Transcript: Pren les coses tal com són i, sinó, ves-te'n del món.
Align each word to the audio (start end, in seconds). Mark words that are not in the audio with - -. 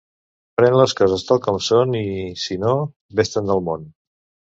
Pren 0.59 0.77
les 0.77 0.95
coses 1.01 1.25
tal 1.27 1.41
com 1.47 1.59
són 1.65 1.93
i, 1.99 2.01
sinó, 2.45 2.71
ves-te'n 3.21 3.53
del 3.53 3.63
món. 3.69 3.85